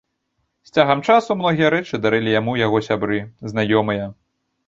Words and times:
З 0.67 0.79
цягам 0.79 1.03
часу 1.07 1.35
многія 1.41 1.69
рэчы 1.75 1.99
дарылі 2.05 2.33
яму 2.39 2.55
яго 2.61 2.81
сябры, 2.87 3.19
знаёмыя. 3.51 4.09